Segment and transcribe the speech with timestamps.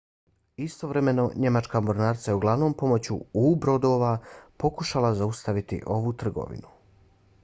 [0.63, 4.13] istovremeno njemačka mornarica je uglavnom pomoću u-brodova
[4.65, 6.77] pokušavala zaustaviti ovu trgovinu